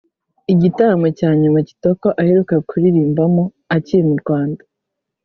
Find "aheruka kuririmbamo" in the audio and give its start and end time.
2.21-3.43